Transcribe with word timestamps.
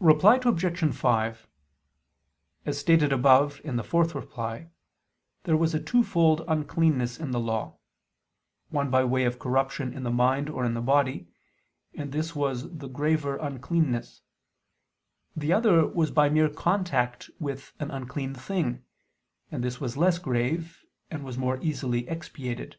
Reply 0.00 0.38
Obj. 0.44 0.94
5: 0.94 1.48
As 2.66 2.78
stated 2.78 3.14
above 3.14 3.62
(ad 3.64 3.86
4), 3.86 4.70
there 5.44 5.56
was 5.56 5.74
a 5.74 5.80
twofold 5.82 6.44
uncleanness 6.46 7.18
in 7.18 7.30
the 7.30 7.40
Law; 7.40 7.78
one 8.68 8.90
by 8.90 9.04
way 9.04 9.24
of 9.24 9.38
corruption 9.38 9.94
in 9.94 10.02
the 10.02 10.10
mind 10.10 10.50
or 10.50 10.66
in 10.66 10.74
the 10.74 10.82
body; 10.82 11.28
and 11.94 12.12
this 12.12 12.34
was 12.36 12.76
the 12.76 12.88
graver 12.88 13.36
uncleanness; 13.38 14.20
the 15.34 15.54
other 15.54 15.86
was 15.86 16.10
by 16.10 16.28
mere 16.28 16.50
contact 16.50 17.30
with 17.40 17.72
an 17.80 17.90
unclean 17.90 18.34
thing, 18.34 18.84
and 19.50 19.64
this 19.64 19.80
was 19.80 19.96
less 19.96 20.18
grave, 20.18 20.84
and 21.10 21.24
was 21.24 21.38
more 21.38 21.58
easily 21.62 22.06
expiated. 22.06 22.76